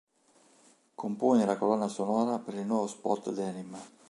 [0.95, 3.77] Compone la colonna sonora per il nuovo spot Denim.